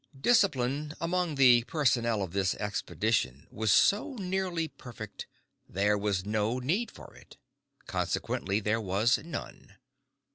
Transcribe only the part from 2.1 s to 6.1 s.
of this expedition was so nearly perfect there